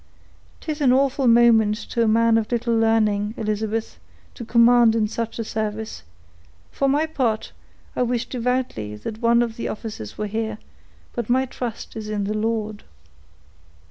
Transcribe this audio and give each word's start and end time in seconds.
'Tis 0.61 0.81
an 0.81 0.91
awful 0.91 1.27
moment 1.27 1.75
to 1.75 2.01
a 2.01 2.07
man 2.07 2.35
of 2.35 2.51
little 2.51 2.75
learning, 2.75 3.35
Elizabeth, 3.37 3.99
to 4.33 4.43
command 4.43 4.95
in 4.95 5.07
such 5.07 5.37
a 5.37 5.43
service; 5.43 6.01
for 6.71 6.89
my 6.89 7.05
part, 7.05 7.51
I 7.95 8.01
wish 8.01 8.25
devoutly 8.27 8.95
that 8.95 9.21
one 9.21 9.43
of 9.43 9.57
the 9.57 9.67
officers 9.67 10.17
were 10.17 10.25
here; 10.25 10.57
but 11.13 11.29
my 11.29 11.45
trust 11.45 11.95
is 11.95 12.09
in 12.09 12.23
the 12.23 12.33
Lord." 12.33 12.83